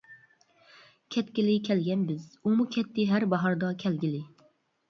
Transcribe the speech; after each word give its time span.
كەتكىلى 1.15 1.53
كەلگەن 1.69 2.05
بىز. 2.13 2.25
ئۇمۇ 2.47 2.67
كەتتى 2.77 3.07
ھەر 3.13 3.29
باھاردا 3.35 3.73
كەلگىلى! 3.85 4.27